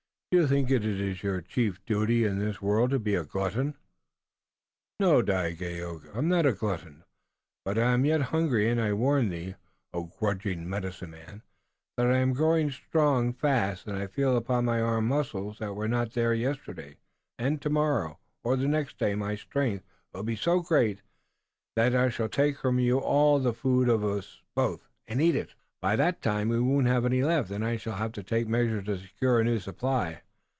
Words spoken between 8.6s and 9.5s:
and I warn